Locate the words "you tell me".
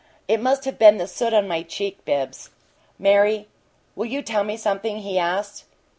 4.07-4.57